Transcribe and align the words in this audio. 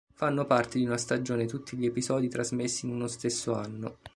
Fanno 0.15 0.47
parte 0.47 0.79
di 0.79 0.85
una 0.85 0.97
stagione 0.97 1.45
tutti 1.45 1.77
gli 1.77 1.85
episodi 1.85 2.27
trasmessi 2.27 2.87
in 2.87 2.91
uno 2.93 3.05
stesso 3.05 3.53
anno. 3.53 3.97